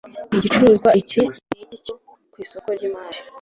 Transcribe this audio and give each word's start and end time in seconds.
igicuruzwa 0.35 0.89
iki 1.01 1.21
n’ 1.49 1.53
iki 1.65 1.77
cyo 1.85 1.93
ku 2.31 2.37
isoko 2.45 2.67
ry’ 2.77 2.83
imari 2.89 3.19